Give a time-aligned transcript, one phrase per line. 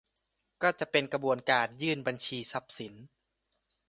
[0.61, 2.93] ก็จะเป็นกระบวนการยื่นบัญชีทรัพย์สิน